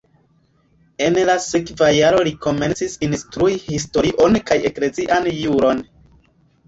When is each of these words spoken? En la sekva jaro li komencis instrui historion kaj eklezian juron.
En 1.07 1.17
la 1.29 1.35
sekva 1.47 1.89
jaro 1.95 2.23
li 2.29 2.33
komencis 2.45 2.97
instrui 3.09 3.61
historion 3.67 4.39
kaj 4.51 4.59
eklezian 4.71 5.29
juron. 5.45 5.85